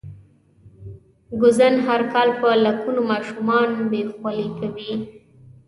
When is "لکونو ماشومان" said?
2.65-3.69